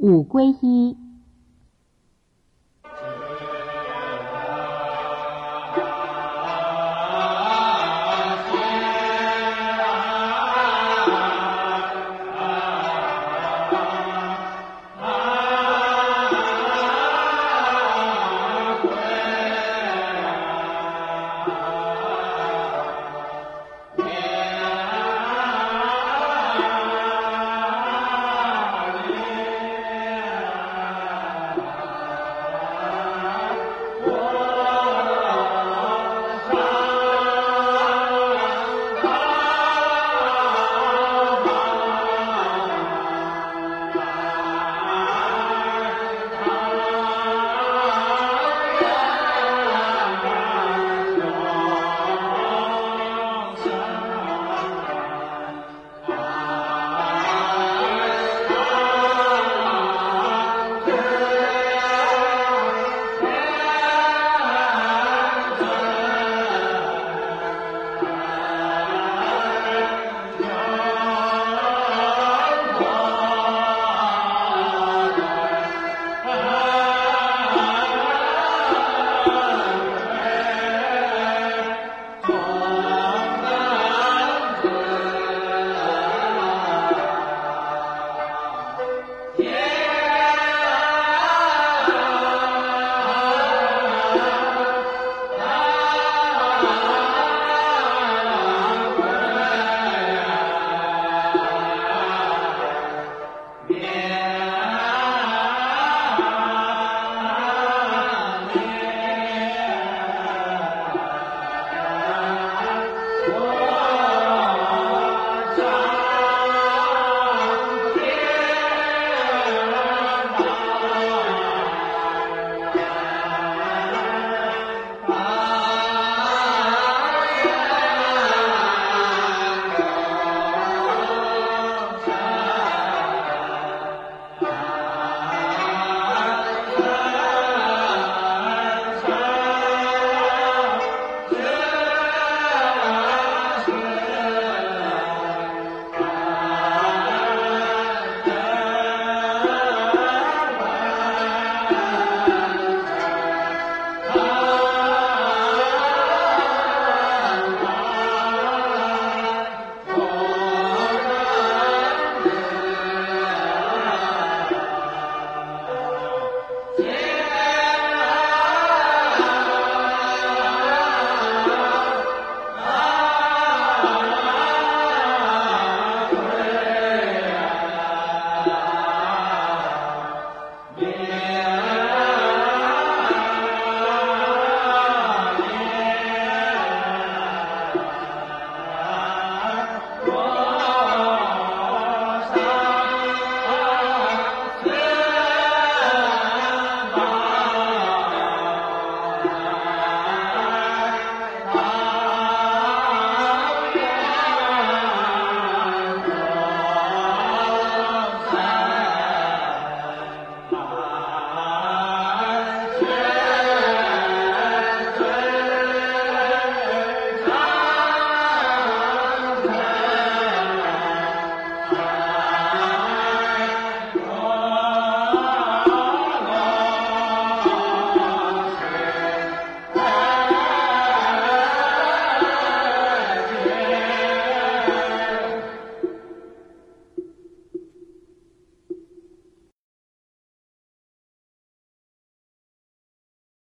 [0.00, 0.96] 五归一。